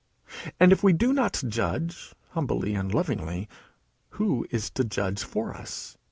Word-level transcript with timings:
And 0.59 0.71
if 0.71 0.81
we 0.81 0.93
do 0.93 1.13
not 1.13 1.43
judge 1.47 2.15
humbly 2.29 2.73
and 2.73 2.91
lovingly 2.91 3.47
who 4.17 4.47
is 4.49 4.71
to 4.71 4.83
judge 4.83 5.21
for 5.21 5.53
us? 5.53 5.95